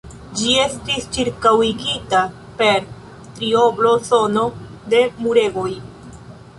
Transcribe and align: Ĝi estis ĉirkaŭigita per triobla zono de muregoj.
Ĝi 0.37 0.53
estis 0.61 1.05
ĉirkaŭigita 1.17 2.23
per 2.63 2.89
triobla 3.37 3.95
zono 4.11 4.49
de 4.95 5.07
muregoj. 5.23 5.71